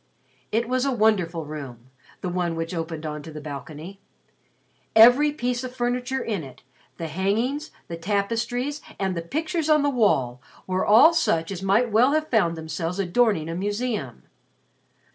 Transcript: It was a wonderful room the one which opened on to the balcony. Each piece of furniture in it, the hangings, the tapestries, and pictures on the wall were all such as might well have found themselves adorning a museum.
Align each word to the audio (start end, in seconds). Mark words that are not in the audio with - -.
It 0.51 0.67
was 0.67 0.83
a 0.83 0.91
wonderful 0.91 1.45
room 1.45 1.91
the 2.21 2.29
one 2.29 2.55
which 2.55 2.73
opened 2.73 3.05
on 3.05 3.21
to 3.21 3.31
the 3.31 3.39
balcony. 3.39 4.01
Each 4.97 5.37
piece 5.37 5.63
of 5.63 5.75
furniture 5.75 6.23
in 6.23 6.43
it, 6.43 6.63
the 6.97 7.05
hangings, 7.07 7.69
the 7.87 7.97
tapestries, 7.97 8.81
and 8.97 9.13
pictures 9.29 9.69
on 9.69 9.83
the 9.83 9.91
wall 9.91 10.41
were 10.65 10.83
all 10.87 11.13
such 11.13 11.51
as 11.51 11.61
might 11.61 11.91
well 11.91 12.13
have 12.13 12.29
found 12.29 12.57
themselves 12.57 12.97
adorning 12.97 13.47
a 13.47 13.53
museum. 13.53 14.23